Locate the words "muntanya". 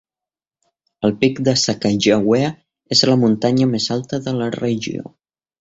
3.27-3.71